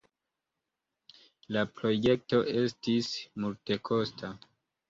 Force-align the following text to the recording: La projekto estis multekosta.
La 1.57 1.63
projekto 1.81 2.41
estis 2.63 3.13
multekosta. 3.45 4.35